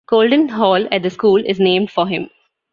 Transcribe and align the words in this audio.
Colden 0.07 0.49
Hall 0.57 0.87
at 0.91 1.03
the 1.03 1.11
school 1.11 1.39
is 1.45 1.59
named 1.59 1.91
for 1.91 2.07
him. 2.07 2.31